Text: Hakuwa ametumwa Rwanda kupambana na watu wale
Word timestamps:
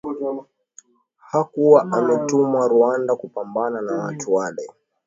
Hakuwa 1.31 1.81
ametumwa 1.91 2.67
Rwanda 2.67 3.15
kupambana 3.15 3.81
na 3.81 3.91
watu 3.93 4.33
wale 4.33 4.69